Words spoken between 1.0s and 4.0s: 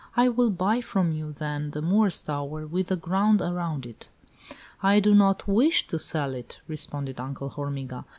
you, then, the Moor's Tower with the ground around